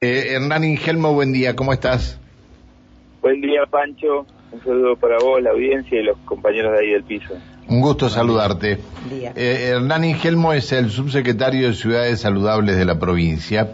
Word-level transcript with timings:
Eh, 0.00 0.34
Hernán 0.36 0.62
Ingelmo, 0.62 1.12
buen 1.12 1.32
día, 1.32 1.56
¿cómo 1.56 1.72
estás? 1.72 2.20
Buen 3.20 3.40
día, 3.40 3.62
Pancho. 3.68 4.26
Un 4.52 4.62
saludo 4.62 4.94
para 4.94 5.18
vos, 5.18 5.42
la 5.42 5.50
audiencia 5.50 6.00
y 6.00 6.04
los 6.04 6.16
compañeros 6.18 6.70
de 6.74 6.78
ahí 6.78 6.90
del 6.92 7.02
piso. 7.02 7.34
Un 7.66 7.80
gusto 7.80 8.08
saludarte. 8.08 8.78
Eh, 9.10 9.72
Hernán 9.74 10.04
Ingelmo 10.04 10.52
es 10.52 10.70
el 10.70 10.90
subsecretario 10.90 11.66
de 11.66 11.74
Ciudades 11.74 12.20
Saludables 12.20 12.76
de 12.76 12.84
la 12.84 13.00
provincia. 13.00 13.72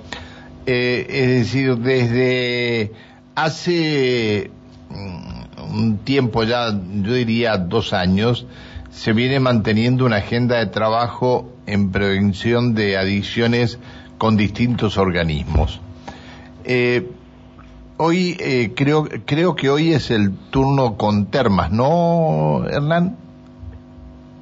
Eh, 0.64 1.04
es 1.10 1.28
decir, 1.28 1.76
desde 1.76 2.92
hace 3.34 4.50
mm, 4.88 5.74
un 5.74 5.98
tiempo 5.98 6.42
ya, 6.44 6.70
yo 6.70 7.12
diría 7.12 7.58
dos 7.58 7.92
años, 7.92 8.46
se 8.88 9.12
viene 9.12 9.40
manteniendo 9.40 10.06
una 10.06 10.16
agenda 10.16 10.56
de 10.56 10.68
trabajo 10.68 11.52
en 11.66 11.92
prevención 11.92 12.74
de 12.74 12.96
adicciones 12.96 13.78
con 14.16 14.38
distintos 14.38 14.96
organismos. 14.96 15.82
Eh, 16.64 17.10
hoy 17.96 18.36
eh, 18.40 18.72
creo 18.74 19.06
creo 19.26 19.54
que 19.54 19.70
hoy 19.70 19.92
es 19.92 20.10
el 20.10 20.36
turno 20.50 20.96
con 20.96 21.26
termas, 21.26 21.70
¿no, 21.70 22.64
Hernán? 22.68 23.16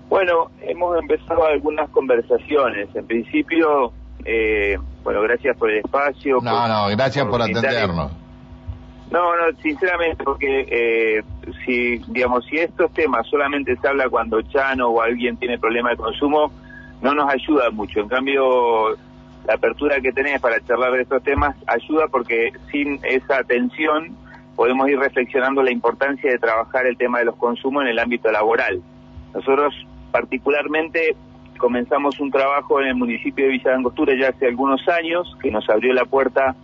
Bueno, 0.09 0.51
hemos 0.61 0.99
empezado 1.01 1.47
algunas 1.47 1.89
conversaciones. 1.91 2.89
En 2.95 3.07
principio, 3.07 3.93
eh, 4.25 4.79
bueno, 5.03 5.23
gracias 5.23 5.57
por 5.57 5.71
el 5.71 5.79
espacio. 5.79 6.39
No, 6.43 6.69
no, 6.69 6.89
gracias 6.95 7.27
por, 7.27 7.41
atendernos. 7.41 8.13
No, 9.11 9.37
no, 9.37 9.57
sinceramente, 9.63 10.23
porque 10.25 10.67
eh, 10.71 11.23
si, 11.65 11.99
digamos, 12.09 12.45
si 12.47 12.57
estos 12.57 12.93
temas 12.93 13.27
solamente 13.27 13.77
se 13.77 13.89
habla 13.89 14.09
cuando 14.09 14.41
Chano 14.43 14.89
o 14.89 15.03
alguien 15.03 15.37
tiene 15.37 15.59
problema 15.59 15.91
de 15.91 15.97
consumo, 15.97 16.51
no 17.03 17.15
nos 17.15 17.31
ayuda 17.31 17.71
mucho. 17.71 18.01
En 18.01 18.09
cambio, 18.09 18.97
la 19.47 19.55
apertura 19.55 20.01
que 20.01 20.13
tenés 20.13 20.41
para 20.41 20.61
charlar 20.61 20.93
de 20.93 21.03
estos 21.03 21.23
temas 21.23 21.57
ayuda 21.67 22.09
porque 22.09 22.53
sin 22.71 23.01
esa 23.05 23.39
atención 23.39 24.17
podemos 24.57 24.89
ir 24.89 24.99
reflexionando 24.99 25.63
la 25.63 25.73
importancia 25.73 26.31
de 26.31 26.39
trabajar 26.39 26.87
el 26.87 26.97
tema 26.97 27.19
de 27.19 27.25
los 27.25 27.37
consumos 27.37 27.83
en 27.83 27.89
el 27.89 27.99
ámbito 27.99 28.31
laboral. 28.31 28.83
Nosotros 29.35 29.75
particularmente 30.11 31.17
comenzamos 31.59 32.21
un 32.21 32.31
trabajo 32.31 32.81
en 32.81 32.89
el 32.89 32.95
municipio 32.95 33.47
de 33.47 33.53
Villa 33.53 33.71
de 33.71 33.77
Angostura 33.77 34.15
ya 34.19 34.29
hace 34.29 34.47
algunos 34.47 34.87
años 34.89 35.37
que 35.41 35.51
nos 35.51 35.69
abrió 35.69 35.93
la 35.93 36.05
puerta 36.05 36.55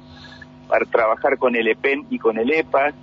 para 0.68 0.84
trabajar 0.86 1.38
con 1.38 1.56
el 1.56 1.68
EPEN 1.68 2.06
y 2.10 2.18
con 2.18 2.38
el 2.38 2.52
EPAS 2.52 2.94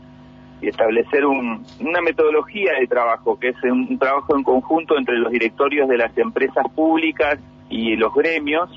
y 0.62 0.70
establecer 0.70 1.26
una 1.26 2.02
metodología 2.02 2.74
de 2.80 2.88
trabajo, 2.88 3.38
que 3.40 3.50
es 3.50 3.64
un 3.64 3.98
trabajo 3.98 4.36
en 4.36 4.44
conjunto 4.44 4.98
entre 4.98 5.18
los 5.18 5.32
directorios 5.32 5.90
de 5.90 5.98
las 5.98 6.18
empresas 6.18 6.66
públicas 6.74 7.40
y 7.70 7.96
los 7.96 8.14
gremios, 8.14 8.70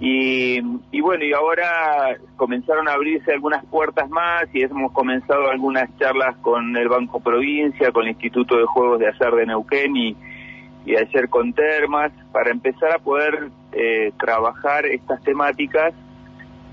y, 0.00 0.60
bueno, 1.00 1.24
y 1.24 1.32
ahora 1.32 2.16
comenzaron 2.36 2.88
a 2.88 2.92
abrirse 2.92 3.32
algunas 3.32 3.64
puertas 3.66 4.08
más 4.08 4.44
y 4.52 4.62
hemos 4.62 4.92
comenzado 4.92 5.50
algunas 5.50 5.88
charlas 5.98 6.36
con 6.36 6.76
el 6.76 6.88
Banco 6.88 7.18
Provincia, 7.20 7.90
con 7.90 8.04
el 8.04 8.10
Instituto 8.10 8.56
de 8.56 8.64
Juegos 8.64 9.00
de 9.00 9.08
Azar 9.08 9.34
de 9.34 9.46
Neuquén 9.46 9.96
y, 9.96 10.16
y 10.86 10.96
ayer 10.96 11.28
con 11.28 11.52
Termas, 11.52 12.12
para 12.30 12.50
empezar 12.50 12.92
a 12.92 12.98
poder 12.98 13.50
eh, 13.72 14.12
trabajar 14.20 14.86
estas 14.86 15.20
temáticas 15.22 15.92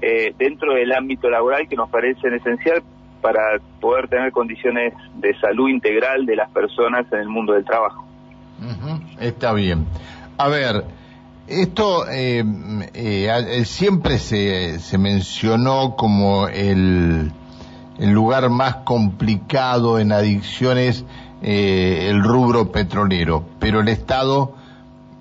eh, 0.01 0.35
dentro 0.37 0.75
del 0.75 0.91
ámbito 0.91 1.27
laboral 1.29 1.67
que 1.67 1.75
nos 1.75 1.89
parecen 1.89 2.35
esencial 2.35 2.83
para 3.21 3.59
poder 3.81 4.07
tener 4.07 4.31
condiciones 4.31 4.93
de 5.15 5.35
salud 5.39 5.67
integral 5.69 6.27
de 6.27 6.35
las 6.35 6.51
personas 6.51 7.11
en 7.11 7.19
el 7.19 7.27
mundo 7.27 7.53
del 7.53 7.65
trabajo. 7.65 8.05
Está 9.19 9.53
bien. 9.53 9.87
A 10.37 10.47
ver, 10.47 10.83
esto 11.47 12.09
eh, 12.09 12.43
eh, 12.93 13.63
siempre 13.65 14.17
se, 14.17 14.79
se, 14.79 14.97
mencionó 14.97 15.95
como 15.95 16.47
el, 16.47 17.31
el, 17.99 18.09
lugar 18.09 18.49
más 18.49 18.77
complicado 18.77 19.99
en 19.99 20.11
adicciones, 20.11 21.05
eh, 21.43 22.07
el 22.09 22.23
rubro 22.23 22.71
petrolero, 22.71 23.45
pero 23.59 23.81
el 23.81 23.89
Estado 23.89 24.55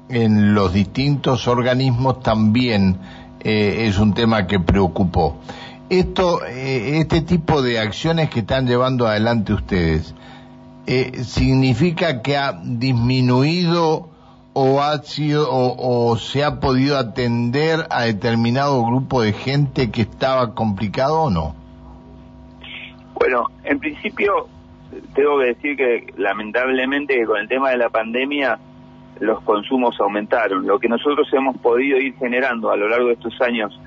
en 0.09 0.55
los 0.55 0.73
distintos 0.73 1.47
organismos 1.47 2.21
también 2.21 2.97
eh, 3.41 3.87
es 3.87 3.99
un 3.99 4.15
tema 4.15 4.47
que 4.47 4.59
preocupó. 4.61 5.37
Esto, 5.91 6.43
eh, 6.47 7.01
este 7.01 7.21
tipo 7.21 7.61
de 7.61 7.79
acciones 7.79 8.31
que 8.31 8.41
están 8.41 8.67
llevando 8.67 9.07
adelante 9.07 9.53
ustedes, 9.53 10.15
¿significa 11.23 12.23
que 12.23 12.37
ha 12.37 12.59
disminuido 12.63 14.14
o 14.55 14.81
ha 14.81 14.99
sido 14.99 15.49
o, 15.51 16.17
se 16.17 16.45
ha 16.45 16.61
podido 16.61 16.97
atender 16.97 17.87
a 17.91 18.05
determinado 18.05 18.85
grupo 18.85 19.21
de 19.23 19.33
gente 19.33 19.91
que 19.91 20.03
estaba 20.03 20.55
complicado 20.55 21.23
o 21.23 21.31
no? 21.31 21.55
Bueno, 23.15 23.51
en 23.65 23.79
principio 23.81 24.49
tengo 25.15 25.41
que 25.41 25.47
decir 25.47 25.77
que 25.77 26.07
lamentablemente 26.17 27.25
con 27.27 27.39
el 27.39 27.49
tema 27.49 27.71
de 27.71 27.79
la 27.79 27.91
pandemia 27.91 28.59
los 29.21 29.43
consumos 29.43 29.99
aumentaron. 30.01 30.67
Lo 30.67 30.79
que 30.79 30.89
nosotros 30.89 31.29
hemos 31.33 31.57
podido 31.59 31.99
ir 31.99 32.15
generando 32.17 32.71
a 32.71 32.77
lo 32.77 32.89
largo 32.89 33.09
de 33.09 33.15
estos 33.15 33.41
años 33.41 33.79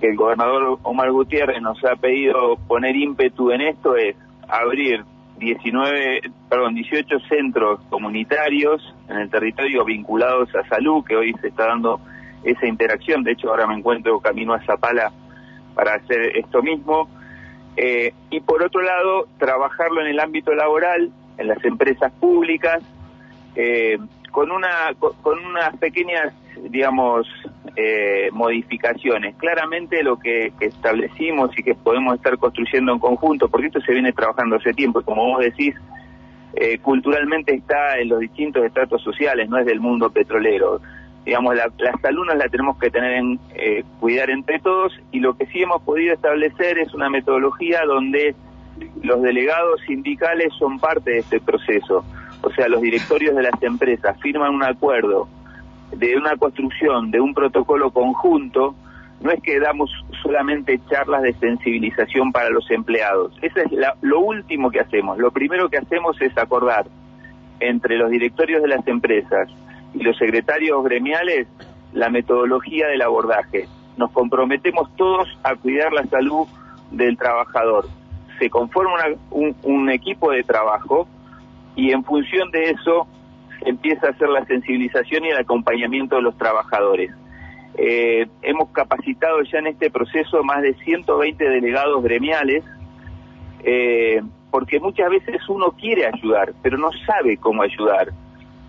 que 0.00 0.08
el 0.08 0.16
gobernador 0.16 0.78
Omar 0.82 1.10
Gutiérrez 1.12 1.62
nos 1.62 1.82
ha 1.84 1.96
pedido 1.96 2.56
poner 2.68 2.94
ímpetu 2.94 3.52
en 3.52 3.62
esto 3.62 3.96
es 3.96 4.16
abrir 4.48 5.04
19, 5.38 6.20
perdón, 6.48 6.74
18 6.74 7.18
centros 7.28 7.80
comunitarios 7.90 8.94
en 9.08 9.18
el 9.18 9.30
territorio 9.30 9.84
vinculados 9.84 10.54
a 10.54 10.66
salud, 10.68 11.04
que 11.04 11.16
hoy 11.16 11.34
se 11.40 11.48
está 11.48 11.66
dando 11.66 12.00
esa 12.44 12.66
interacción. 12.66 13.22
De 13.22 13.32
hecho, 13.32 13.50
ahora 13.50 13.66
me 13.66 13.74
encuentro 13.74 14.20
camino 14.20 14.54
a 14.54 14.64
Zapala 14.64 15.12
para 15.74 15.94
hacer 15.94 16.36
esto 16.36 16.62
mismo. 16.62 17.08
Eh, 17.76 18.12
y 18.30 18.40
por 18.40 18.62
otro 18.62 18.82
lado, 18.82 19.26
trabajarlo 19.38 20.00
en 20.00 20.08
el 20.08 20.20
ámbito 20.20 20.54
laboral, 20.54 21.10
en 21.38 21.48
las 21.48 21.64
empresas 21.64 22.12
públicas, 22.12 22.82
eh, 23.56 23.98
con, 24.30 24.52
una, 24.52 24.94
con 24.98 25.44
unas 25.44 25.76
pequeñas, 25.78 26.32
digamos, 26.70 27.26
eh, 27.76 28.28
modificaciones. 28.32 29.34
Claramente 29.36 30.02
lo 30.02 30.18
que, 30.18 30.52
establecimos 30.60 31.50
y 31.58 31.62
que 31.62 31.74
podemos 31.74 32.14
estar 32.14 32.38
construyendo 32.38 32.92
en 32.92 32.98
conjunto, 32.98 33.48
porque 33.48 33.66
esto 33.66 33.80
se 33.80 33.92
viene 33.92 34.12
trabajando 34.12 34.56
hace 34.56 34.72
tiempo, 34.72 35.00
y 35.00 35.04
como 35.04 35.24
vos 35.24 35.40
decís, 35.40 35.74
eh, 36.54 36.78
culturalmente 36.78 37.52
está 37.54 37.98
en 37.98 38.10
los 38.10 38.20
distintos 38.20 38.64
estratos 38.64 39.02
sociales, 39.02 39.48
no 39.48 39.58
es 39.58 39.66
del 39.66 39.80
mundo 39.80 40.10
petrolero. 40.10 40.80
Digamos, 41.24 41.56
la, 41.56 41.70
las 41.78 42.04
alumnas 42.04 42.36
la 42.36 42.48
tenemos 42.48 42.78
que 42.78 42.90
tener 42.90 43.12
en 43.14 43.40
eh, 43.54 43.82
cuidar 43.98 44.30
entre 44.30 44.60
todos 44.60 44.92
y 45.10 45.20
lo 45.20 45.36
que 45.36 45.46
sí 45.46 45.62
hemos 45.62 45.82
podido 45.82 46.14
establecer 46.14 46.78
es 46.78 46.92
una 46.94 47.08
metodología 47.08 47.82
donde 47.86 48.36
los 49.02 49.22
delegados 49.22 49.80
sindicales 49.86 50.52
son 50.58 50.78
parte 50.78 51.12
de 51.12 51.18
este 51.18 51.40
proceso. 51.40 52.04
O 52.42 52.50
sea, 52.50 52.68
los 52.68 52.82
directorios 52.82 53.34
de 53.34 53.42
las 53.42 53.62
empresas 53.62 54.20
firman 54.20 54.54
un 54.54 54.62
acuerdo 54.62 55.26
de 55.92 56.16
una 56.16 56.36
construcción 56.36 57.10
de 57.10 57.20
un 57.20 57.34
protocolo 57.34 57.90
conjunto, 57.90 58.74
no 59.20 59.30
es 59.30 59.40
que 59.42 59.58
damos 59.58 59.90
solamente 60.22 60.80
charlas 60.90 61.22
de 61.22 61.32
sensibilización 61.34 62.32
para 62.32 62.50
los 62.50 62.70
empleados. 62.70 63.32
Eso 63.40 63.60
es 63.60 63.70
lo 64.02 64.20
último 64.20 64.70
que 64.70 64.80
hacemos. 64.80 65.18
Lo 65.18 65.30
primero 65.30 65.68
que 65.68 65.78
hacemos 65.78 66.20
es 66.20 66.36
acordar 66.36 66.86
entre 67.60 67.96
los 67.96 68.10
directorios 68.10 68.62
de 68.62 68.68
las 68.68 68.86
empresas 68.86 69.48
y 69.94 70.02
los 70.02 70.16
secretarios 70.18 70.84
gremiales 70.84 71.46
la 71.92 72.10
metodología 72.10 72.88
del 72.88 73.02
abordaje. 73.02 73.68
Nos 73.96 74.10
comprometemos 74.10 74.94
todos 74.96 75.28
a 75.44 75.54
cuidar 75.54 75.92
la 75.92 76.04
salud 76.06 76.46
del 76.90 77.16
trabajador. 77.16 77.86
Se 78.38 78.50
conforma 78.50 79.04
un, 79.30 79.54
un 79.62 79.88
equipo 79.90 80.32
de 80.32 80.42
trabajo 80.42 81.06
y 81.76 81.92
en 81.92 82.04
función 82.04 82.50
de 82.50 82.70
eso 82.70 83.06
empieza 83.64 84.08
a 84.08 84.10
hacer 84.10 84.28
la 84.28 84.44
sensibilización 84.46 85.24
y 85.24 85.28
el 85.28 85.38
acompañamiento 85.38 86.16
de 86.16 86.22
los 86.22 86.36
trabajadores. 86.36 87.10
Eh, 87.76 88.26
hemos 88.42 88.70
capacitado 88.70 89.42
ya 89.42 89.58
en 89.58 89.68
este 89.68 89.90
proceso 89.90 90.42
más 90.44 90.62
de 90.62 90.74
120 90.74 91.48
delegados 91.48 92.02
gremiales, 92.02 92.64
eh, 93.64 94.22
porque 94.50 94.78
muchas 94.78 95.10
veces 95.10 95.40
uno 95.48 95.72
quiere 95.72 96.06
ayudar, 96.06 96.52
pero 96.62 96.78
no 96.78 96.90
sabe 97.06 97.36
cómo 97.38 97.62
ayudar. 97.62 98.12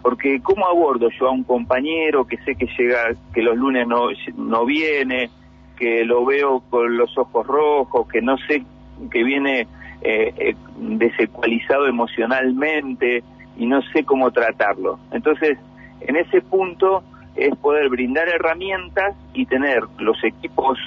Porque 0.02 0.40
¿cómo 0.42 0.68
abordo 0.68 1.10
yo 1.10 1.28
a 1.28 1.32
un 1.32 1.44
compañero 1.44 2.26
que 2.26 2.38
sé 2.38 2.56
que 2.56 2.68
llega, 2.78 3.16
que 3.34 3.42
los 3.42 3.56
lunes 3.56 3.88
no, 3.88 4.08
no 4.38 4.66
viene, 4.66 5.30
que 5.78 6.06
lo 6.06 6.26
veo 6.26 6.62
con 6.70 6.98
los 6.98 7.16
ojos 7.18 7.46
rojos, 7.46 8.08
que 8.08 8.22
no 8.22 8.38
sé 8.38 8.64
que 9.12 9.24
viene 9.24 9.68
eh, 10.02 10.34
eh 10.38 10.56
desecualizado 10.78 11.88
emocionalmente, 11.88 13.24
y 13.58 13.66
no 13.66 13.82
sé 13.94 14.04
cómo 14.04 14.32
tratarlo. 14.32 15.00
Entonces, 15.12 15.58
en 16.02 16.16
ese 16.16 16.42
punto 16.42 17.04
es 17.36 17.56
poder 17.58 17.90
brindar 17.90 18.28
herramientas 18.28 19.16
y 19.34 19.46
tener 19.46 19.84
los 20.00 20.18
equipos 20.24 20.78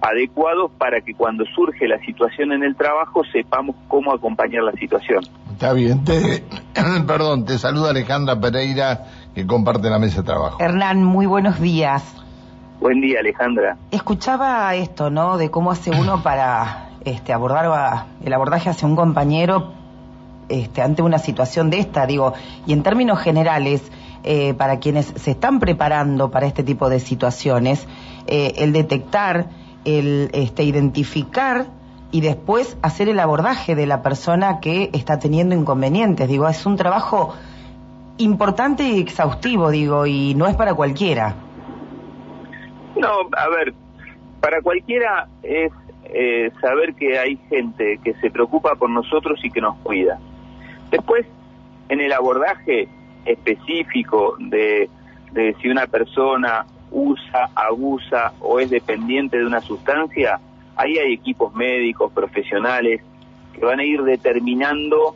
adecuados 0.00 0.70
para 0.78 1.00
que 1.00 1.14
cuando 1.14 1.44
surge 1.54 1.86
la 1.86 1.98
situación 2.00 2.52
en 2.52 2.62
el 2.62 2.74
trabajo 2.74 3.22
sepamos 3.32 3.76
cómo 3.88 4.12
acompañar 4.12 4.62
la 4.62 4.72
situación. 4.72 5.22
Está 5.52 5.72
bien, 5.72 6.04
te, 6.04 6.42
perdón, 7.06 7.44
te 7.44 7.58
saluda 7.58 7.90
Alejandra 7.90 8.40
Pereira 8.40 9.04
que 9.34 9.46
comparte 9.46 9.90
la 9.90 9.98
mesa 9.98 10.22
de 10.22 10.26
trabajo. 10.26 10.58
Hernán, 10.60 11.04
muy 11.04 11.26
buenos 11.26 11.60
días. 11.60 12.16
Buen 12.80 13.02
día, 13.02 13.20
Alejandra. 13.20 13.76
Escuchaba 13.90 14.74
esto, 14.74 15.10
¿no? 15.10 15.36
De 15.36 15.50
cómo 15.50 15.70
hace 15.70 15.90
uno 15.90 16.22
para 16.22 16.88
este, 17.04 17.34
abordar 17.34 18.06
el 18.24 18.32
abordaje 18.32 18.70
hacia 18.70 18.88
un 18.88 18.96
compañero 18.96 19.74
este, 20.50 20.82
ante 20.82 21.02
una 21.02 21.18
situación 21.18 21.70
de 21.70 21.78
esta, 21.78 22.06
digo, 22.06 22.34
y 22.66 22.72
en 22.72 22.82
términos 22.82 23.20
generales, 23.20 23.90
eh, 24.22 24.52
para 24.54 24.80
quienes 24.80 25.06
se 25.06 25.30
están 25.30 25.60
preparando 25.60 26.30
para 26.30 26.46
este 26.46 26.62
tipo 26.62 26.90
de 26.90 27.00
situaciones, 27.00 27.86
eh, 28.26 28.52
el 28.58 28.72
detectar, 28.72 29.46
el 29.86 30.28
este, 30.34 30.62
identificar 30.64 31.66
y 32.12 32.20
después 32.20 32.76
hacer 32.82 33.08
el 33.08 33.18
abordaje 33.18 33.74
de 33.74 33.86
la 33.86 34.02
persona 34.02 34.60
que 34.60 34.90
está 34.92 35.18
teniendo 35.18 35.54
inconvenientes. 35.54 36.28
Digo, 36.28 36.48
es 36.48 36.66
un 36.66 36.76
trabajo 36.76 37.34
importante 38.18 38.82
y 38.82 39.00
exhaustivo, 39.00 39.70
digo, 39.70 40.06
y 40.06 40.34
no 40.34 40.46
es 40.46 40.56
para 40.56 40.74
cualquiera. 40.74 41.34
No, 42.96 43.08
a 43.36 43.48
ver, 43.48 43.72
para 44.40 44.60
cualquiera 44.60 45.28
es 45.42 45.72
eh, 46.04 46.50
saber 46.60 46.94
que 46.94 47.18
hay 47.18 47.38
gente 47.48 47.98
que 48.04 48.14
se 48.14 48.30
preocupa 48.30 48.74
por 48.74 48.90
nosotros 48.90 49.40
y 49.42 49.50
que 49.50 49.60
nos 49.60 49.76
cuida. 49.78 50.18
Después, 50.90 51.26
en 51.88 52.00
el 52.00 52.12
abordaje 52.12 52.88
específico 53.24 54.36
de, 54.38 54.88
si 55.60 55.68
una 55.68 55.86
persona 55.86 56.66
usa, 56.90 57.50
abusa 57.54 58.32
o 58.40 58.58
es 58.58 58.70
dependiente 58.70 59.38
de 59.38 59.46
una 59.46 59.60
sustancia, 59.60 60.40
ahí 60.76 60.98
hay 60.98 61.12
equipos 61.12 61.54
médicos, 61.54 62.12
profesionales, 62.12 63.02
que 63.52 63.64
van 63.64 63.80
a 63.80 63.84
ir 63.84 64.02
determinando 64.02 65.14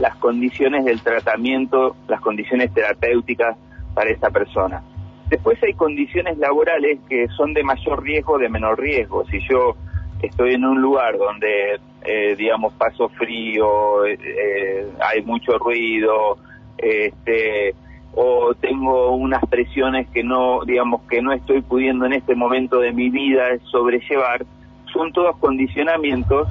las 0.00 0.14
condiciones 0.16 0.84
del 0.84 1.00
tratamiento, 1.00 1.96
las 2.06 2.20
condiciones 2.20 2.72
terapéuticas 2.72 3.56
para 3.94 4.10
esa 4.10 4.30
persona. 4.30 4.82
Después 5.28 5.60
hay 5.62 5.72
condiciones 5.74 6.38
laborales 6.38 7.00
que 7.08 7.26
son 7.28 7.54
de 7.54 7.64
mayor 7.64 8.02
riesgo 8.02 8.34
o 8.34 8.38
de 8.38 8.48
menor 8.48 8.78
riesgo. 8.78 9.24
Si 9.26 9.40
yo 9.48 9.74
estoy 10.22 10.54
en 10.54 10.64
un 10.64 10.80
lugar 10.80 11.16
donde, 11.18 11.80
eh, 12.06 12.36
digamos, 12.36 12.72
paso 12.74 13.08
frío, 13.10 14.06
eh, 14.06 14.86
hay 15.00 15.22
mucho 15.22 15.58
ruido, 15.58 16.38
este, 16.78 17.74
o 18.14 18.54
tengo 18.54 19.16
unas 19.16 19.44
presiones 19.46 20.08
que 20.10 20.22
no, 20.22 20.64
digamos, 20.64 21.02
que 21.02 21.20
no 21.20 21.32
estoy 21.32 21.62
pudiendo 21.62 22.06
en 22.06 22.14
este 22.14 22.34
momento 22.34 22.78
de 22.78 22.92
mi 22.92 23.10
vida 23.10 23.44
sobrellevar, 23.70 24.46
son 24.92 25.12
todos 25.12 25.36
condicionamientos 25.38 26.48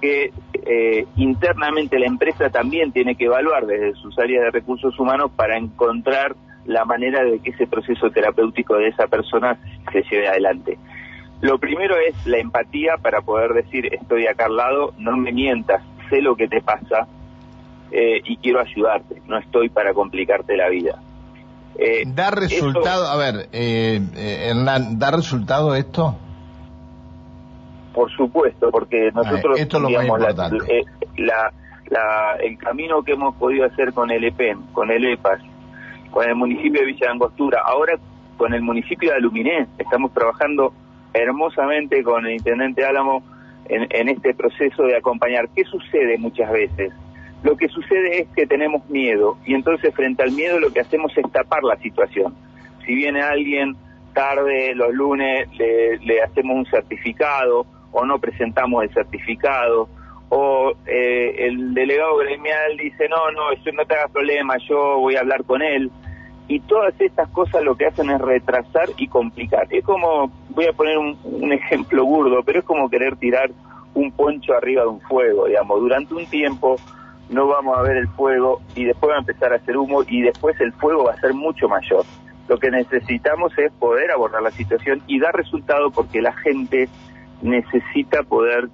que 0.00 0.32
eh, 0.52 1.06
internamente 1.16 1.98
la 1.98 2.06
empresa 2.06 2.50
también 2.50 2.92
tiene 2.92 3.14
que 3.14 3.24
evaluar 3.24 3.66
desde 3.66 3.94
sus 3.94 4.18
áreas 4.18 4.44
de 4.44 4.50
recursos 4.50 4.98
humanos 4.98 5.30
para 5.34 5.56
encontrar 5.56 6.36
la 6.66 6.84
manera 6.84 7.24
de 7.24 7.38
que 7.40 7.50
ese 7.50 7.66
proceso 7.66 8.10
terapéutico 8.10 8.74
de 8.76 8.88
esa 8.88 9.06
persona 9.06 9.58
se 9.90 10.02
lleve 10.02 10.28
adelante. 10.28 10.78
Lo 11.40 11.58
primero 11.58 11.96
es 11.96 12.26
la 12.26 12.38
empatía 12.38 12.96
para 13.00 13.20
poder 13.20 13.52
decir 13.52 13.94
estoy 13.94 14.26
acá 14.26 14.46
al 14.46 14.56
lado, 14.56 14.92
no 14.98 15.16
me 15.16 15.32
mientas, 15.32 15.82
sé 16.10 16.20
lo 16.20 16.34
que 16.34 16.48
te 16.48 16.60
pasa 16.60 17.06
eh, 17.92 18.20
y 18.24 18.36
quiero 18.38 18.60
ayudarte, 18.60 19.22
no 19.26 19.38
estoy 19.38 19.68
para 19.68 19.94
complicarte 19.94 20.56
la 20.56 20.68
vida. 20.68 21.00
Eh, 21.78 22.02
¿Da 22.06 22.32
resultado, 22.32 23.06
a 23.06 23.16
ver, 23.16 23.48
eh, 23.52 24.00
Hernán, 24.50 24.98
¿da 24.98 25.12
resultado 25.12 25.76
esto? 25.76 26.18
Por 27.94 28.10
supuesto, 28.16 28.70
porque 28.72 29.10
nosotros, 29.14 29.60
esto 29.60 29.78
lo 29.78 29.88
digamos, 29.88 30.20
la, 30.20 31.52
la, 31.86 32.36
el 32.42 32.58
camino 32.58 33.02
que 33.02 33.12
hemos 33.12 33.36
podido 33.36 33.64
hacer 33.64 33.92
con 33.92 34.10
el 34.10 34.24
EPEN, 34.24 34.60
con 34.72 34.90
el 34.90 35.04
EPAS, 35.04 35.40
con 36.10 36.28
el 36.28 36.34
municipio 36.34 36.80
de 36.80 36.86
Villa 36.86 37.10
Angostura, 37.10 37.62
ahora 37.64 37.94
con 38.36 38.54
el 38.54 38.62
municipio 38.62 39.10
de 39.10 39.16
Aluminé. 39.16 39.68
Estamos 39.78 40.12
trabajando 40.12 40.72
hermosamente 41.22 42.02
con 42.02 42.26
el 42.26 42.32
intendente 42.32 42.84
Álamo 42.84 43.22
en, 43.68 43.86
en 43.90 44.08
este 44.08 44.34
proceso 44.34 44.82
de 44.84 44.96
acompañar. 44.96 45.48
¿Qué 45.54 45.64
sucede 45.64 46.18
muchas 46.18 46.50
veces? 46.50 46.92
Lo 47.42 47.56
que 47.56 47.68
sucede 47.68 48.22
es 48.22 48.28
que 48.34 48.46
tenemos 48.46 48.88
miedo 48.90 49.38
y 49.46 49.54
entonces 49.54 49.94
frente 49.94 50.22
al 50.22 50.32
miedo 50.32 50.58
lo 50.58 50.72
que 50.72 50.80
hacemos 50.80 51.16
es 51.16 51.30
tapar 51.30 51.62
la 51.62 51.76
situación. 51.76 52.34
Si 52.84 52.94
viene 52.94 53.20
alguien 53.20 53.76
tarde 54.12 54.74
los 54.74 54.92
lunes, 54.92 55.48
le, 55.56 56.22
hacemos 56.22 56.56
un 56.56 56.66
certificado 56.66 57.66
o 57.92 58.04
no 58.04 58.18
presentamos 58.18 58.82
el 58.82 58.92
certificado 58.92 59.88
o 60.30 60.72
eh, 60.86 61.46
el 61.46 61.72
delegado 61.72 62.16
gremial 62.16 62.76
dice, 62.76 63.08
no, 63.08 63.30
no, 63.30 63.52
eso 63.52 63.70
no 63.72 63.86
te 63.86 63.94
hagas 63.94 64.10
problema, 64.10 64.56
yo 64.68 64.98
voy 64.98 65.14
a 65.14 65.20
hablar 65.20 65.44
con 65.44 65.62
él. 65.62 65.90
Y 66.48 66.60
todas 66.60 66.98
estas 66.98 67.28
cosas 67.28 67.62
lo 67.62 67.76
que 67.76 67.86
hacen 67.86 68.10
es 68.10 68.20
retrasar 68.20 68.88
y 68.96 69.06
complicar. 69.06 69.66
Es 69.70 69.84
como, 69.84 70.30
voy 70.48 70.66
a 70.66 70.72
poner 70.72 70.96
un, 70.96 71.18
un 71.24 71.52
ejemplo 71.52 72.04
burdo, 72.04 72.42
pero 72.42 72.60
es 72.60 72.64
como 72.64 72.88
querer 72.88 73.16
tirar 73.16 73.50
un 73.94 74.10
poncho 74.12 74.54
arriba 74.54 74.82
de 74.82 74.88
un 74.88 75.00
fuego, 75.02 75.46
digamos. 75.46 75.80
Durante 75.80 76.14
un 76.14 76.26
tiempo 76.26 76.76
no 77.30 77.46
vamos 77.46 77.76
a 77.76 77.82
ver 77.82 77.96
el 77.96 78.08
fuego 78.08 78.62
y 78.74 78.84
después 78.84 79.12
va 79.12 79.16
a 79.16 79.20
empezar 79.20 79.52
a 79.52 79.56
hacer 79.56 79.76
humo 79.76 80.02
y 80.06 80.22
después 80.22 80.58
el 80.60 80.72
fuego 80.72 81.04
va 81.04 81.12
a 81.12 81.20
ser 81.20 81.34
mucho 81.34 81.68
mayor. 81.68 82.04
Lo 82.48 82.58
que 82.58 82.70
necesitamos 82.70 83.56
es 83.58 83.70
poder 83.72 84.10
abordar 84.10 84.42
la 84.42 84.50
situación 84.50 85.02
y 85.06 85.20
dar 85.20 85.34
resultado 85.34 85.90
porque 85.90 86.22
la 86.22 86.32
gente 86.32 86.88
necesita 87.42 88.22
poder 88.22 88.68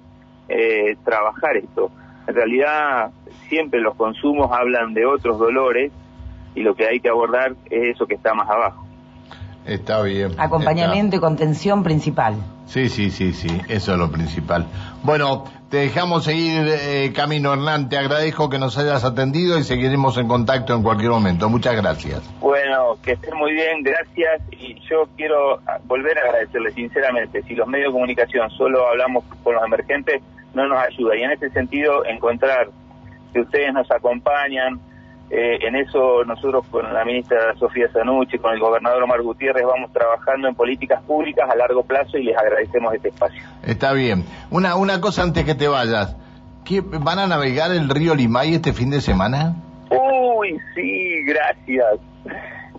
eh, 0.47 0.95
trabajar 1.03 1.57
esto. 1.57 1.91
En 2.27 2.35
realidad 2.35 3.11
siempre 3.49 3.81
los 3.81 3.95
consumos 3.95 4.51
hablan 4.51 4.93
de 4.93 5.05
otros 5.05 5.37
dolores 5.37 5.91
y 6.55 6.61
lo 6.61 6.75
que 6.75 6.87
hay 6.87 6.99
que 6.99 7.09
abordar 7.09 7.53
es 7.69 7.95
eso 7.95 8.07
que 8.07 8.15
está 8.15 8.33
más 8.33 8.49
abajo. 8.49 8.85
Está 9.65 10.01
bien. 10.03 10.31
Acompañamiento 10.37 11.15
y 11.15 11.19
contención 11.19 11.83
principal. 11.83 12.35
Sí, 12.65 12.89
sí, 12.89 13.11
sí, 13.11 13.33
sí, 13.33 13.61
eso 13.67 13.93
es 13.93 13.97
lo 13.97 14.11
principal. 14.11 14.65
Bueno, 15.03 15.45
te 15.69 15.77
dejamos 15.77 16.23
seguir 16.23 16.67
eh, 16.67 17.11
camino, 17.13 17.53
Hernán. 17.53 17.89
Te 17.89 17.97
agradezco 17.97 18.49
que 18.49 18.59
nos 18.59 18.77
hayas 18.77 19.03
atendido 19.03 19.57
y 19.57 19.63
seguiremos 19.63 20.17
en 20.17 20.27
contacto 20.27 20.75
en 20.75 20.83
cualquier 20.83 21.11
momento. 21.11 21.49
Muchas 21.49 21.75
gracias. 21.75 22.21
Bueno, 22.39 22.97
que 23.03 23.13
estén 23.13 23.35
muy 23.37 23.53
bien, 23.53 23.83
gracias. 23.83 24.41
Y 24.51 24.79
yo 24.87 25.07
quiero 25.15 25.59
volver 25.85 26.17
a 26.19 26.21
agradecerle 26.21 26.71
sinceramente. 26.71 27.41
Si 27.43 27.55
los 27.55 27.67
medios 27.67 27.89
de 27.89 27.93
comunicación 27.93 28.49
solo 28.51 28.87
hablamos 28.87 29.23
con 29.43 29.55
los 29.55 29.63
emergentes, 29.63 30.21
no 30.53 30.67
nos 30.67 30.77
ayuda. 30.77 31.17
Y 31.17 31.23
en 31.23 31.31
ese 31.31 31.49
sentido, 31.49 32.05
encontrar 32.05 32.69
que 33.33 33.41
ustedes 33.41 33.73
nos 33.73 33.89
acompañan, 33.91 34.79
eh, 35.29 35.57
en 35.61 35.75
eso 35.75 36.23
nosotros 36.23 36.65
con 36.69 36.93
la 36.93 37.03
ministra 37.03 37.55
Sofía 37.57 37.91
Sanucci, 37.91 38.37
con 38.37 38.53
el 38.53 38.59
gobernador 38.59 39.03
Omar 39.03 39.21
Gutiérrez, 39.21 39.65
vamos 39.65 39.91
trabajando 39.91 40.47
en 40.47 40.55
políticas 40.55 41.01
públicas 41.03 41.49
a 41.49 41.55
largo 41.55 41.83
plazo 41.83 42.17
y 42.17 42.23
les 42.23 42.37
agradecemos 42.37 42.93
este 42.93 43.09
espacio. 43.09 43.41
Está 43.63 43.93
bien. 43.93 44.23
Una, 44.51 44.75
una 44.75 45.01
cosa 45.01 45.23
antes 45.23 45.43
que 45.43 45.55
te 45.55 45.67
vayas. 45.67 46.15
¿Qué, 46.63 46.81
¿Van 46.81 47.19
a 47.19 47.27
navegar 47.27 47.71
el 47.71 47.89
río 47.89 48.13
Limay 48.13 48.55
este 48.55 48.73
fin 48.73 48.91
de 48.91 49.01
semana? 49.01 49.55
Uy, 49.89 50.59
sí, 50.75 51.23
gracias. 51.23 51.99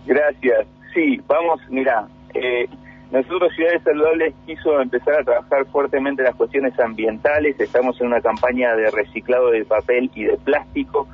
Gracias. 0.05 0.67
Sí, 0.93 1.21
vamos, 1.27 1.59
mira, 1.69 2.07
eh, 2.33 2.67
nosotros 3.11 3.53
Ciudades 3.55 3.83
Saludables 3.83 4.33
quiso 4.45 4.81
empezar 4.81 5.21
a 5.21 5.23
trabajar 5.23 5.65
fuertemente 5.67 6.23
las 6.23 6.35
cuestiones 6.35 6.77
ambientales, 6.79 7.59
estamos 7.59 7.99
en 8.01 8.07
una 8.07 8.21
campaña 8.21 8.75
de 8.75 8.89
reciclado 8.91 9.51
de 9.51 9.63
papel 9.65 10.09
y 10.15 10.25
de 10.25 10.37
plástico 10.37 11.07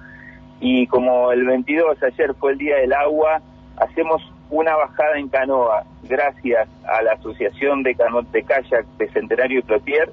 y 0.59 0.87
como 0.87 1.31
el 1.31 1.45
22 1.45 2.01
ayer 2.03 2.33
fue 2.35 2.53
el 2.53 2.57
Día 2.57 2.77
del 2.77 2.93
Agua, 2.93 3.41
hacemos 3.77 4.21
una 4.49 4.75
bajada 4.75 5.17
en 5.17 5.29
canoa 5.29 5.83
gracias 6.03 6.67
a 6.87 7.01
la 7.01 7.13
Asociación 7.13 7.83
de 7.83 7.95
Cano 7.95 8.21
de 8.21 8.43
Kayak 8.43 8.85
de 8.97 9.09
Centenario 9.09 9.59
y 9.59 9.61
Plotier, 9.63 10.11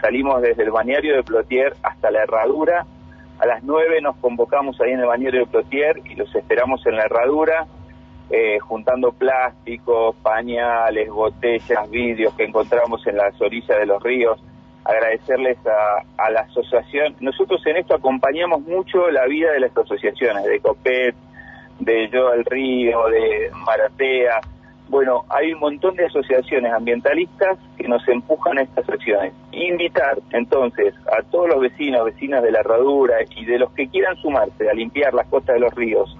salimos 0.00 0.42
desde 0.42 0.64
el 0.64 0.70
bañario 0.70 1.16
de 1.16 1.22
Plotier 1.22 1.74
hasta 1.82 2.10
la 2.10 2.22
herradura, 2.22 2.86
a 3.38 3.46
las 3.46 3.62
9 3.64 4.00
nos 4.02 4.16
convocamos 4.16 4.80
ahí 4.80 4.92
en 4.92 5.00
el 5.00 5.06
bañario 5.06 5.40
de 5.40 5.46
Plotier 5.46 6.00
y 6.04 6.14
los 6.14 6.32
esperamos 6.34 6.86
en 6.86 6.96
la 6.96 7.04
herradura, 7.04 7.66
eh, 8.30 8.58
juntando 8.60 9.12
plásticos, 9.12 10.14
pañales, 10.22 11.10
botellas, 11.10 11.90
vidrios 11.90 12.32
que 12.34 12.44
encontramos 12.44 13.06
en 13.06 13.16
las 13.16 13.38
orillas 13.40 13.78
de 13.78 13.86
los 13.86 14.02
ríos. 14.02 14.40
Agradecerles 14.84 15.58
a, 15.66 16.24
a, 16.24 16.30
la 16.30 16.40
asociación. 16.40 17.14
Nosotros 17.20 17.64
en 17.66 17.76
esto 17.76 17.94
acompañamos 17.94 18.62
mucho 18.62 19.10
la 19.10 19.26
vida 19.26 19.52
de 19.52 19.60
las 19.60 19.76
asociaciones, 19.76 20.44
de 20.44 20.60
COPET, 20.60 21.14
de 21.78 22.08
Yo 22.08 22.28
al 22.28 22.44
Río, 22.44 23.08
de 23.08 23.50
Maratea. 23.64 24.40
Bueno, 24.88 25.24
hay 25.30 25.52
un 25.52 25.60
montón 25.60 25.94
de 25.96 26.06
asociaciones 26.06 26.72
ambientalistas 26.72 27.58
que 27.78 27.88
nos 27.88 28.06
empujan 28.08 28.58
a 28.58 28.62
estas 28.62 28.88
acciones. 28.88 29.32
Invitar 29.52 30.18
entonces 30.30 30.94
a 31.06 31.22
todos 31.30 31.48
los 31.48 31.60
vecinos, 31.60 32.04
vecinas 32.04 32.42
de 32.42 32.52
la 32.52 32.60
herradura 32.60 33.16
y 33.36 33.44
de 33.44 33.58
los 33.58 33.72
que 33.72 33.88
quieran 33.88 34.16
sumarse 34.16 34.68
a 34.68 34.74
limpiar 34.74 35.14
las 35.14 35.26
costas 35.28 35.54
de 35.54 35.60
los 35.60 35.74
ríos, 35.74 36.16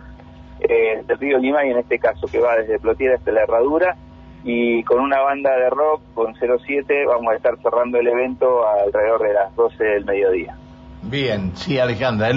eh, 0.61 1.03
del 1.07 1.19
río 1.19 1.39
Lima 1.39 1.67
y 1.67 1.71
en 1.71 1.79
este 1.79 1.99
caso 1.99 2.27
que 2.29 2.39
va 2.39 2.57
desde 2.57 2.79
Plotier 2.79 3.15
hasta 3.15 3.33
la 3.33 3.43
Herradura 3.43 3.97
y 4.45 4.83
con 4.85 5.01
una 5.01 5.21
banda 5.21 5.51
de 5.57 5.71
rock 5.71 6.03
con 6.15 6.35
07 6.35 7.07
vamos 7.07 7.33
a 7.33 7.37
estar 7.37 7.57
cerrando 7.63 7.99
el 7.99 8.09
evento 8.09 8.67
alrededor 8.67 9.23
de 9.23 9.35
las 9.35 9.55
12 9.55 9.85
del 9.85 10.05
mediodía. 10.05 10.57
Bien, 11.03 11.53
sí 11.57 11.79
Alejandra, 11.79 12.31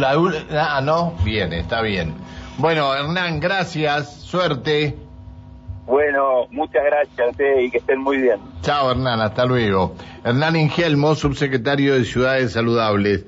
ah 0.52 0.82
no, 0.82 1.14
bien, 1.24 1.54
está 1.54 1.82
bien. 1.82 2.14
Bueno 2.58 2.94
Hernán, 2.94 3.40
gracias, 3.40 4.22
suerte. 4.22 4.96
Bueno, 5.86 6.48
muchas 6.50 6.84
gracias 6.84 7.40
eh, 7.40 7.64
y 7.64 7.70
que 7.70 7.78
estén 7.78 8.00
muy 8.00 8.18
bien. 8.18 8.40
Chao 8.62 8.90
Hernán, 8.90 9.22
hasta 9.22 9.46
luego. 9.46 9.96
Hernán 10.24 10.56
Ingelmo, 10.56 11.14
subsecretario 11.14 11.94
de 11.94 12.06
Ciudades 12.06 12.54
Saludables. 12.54 13.26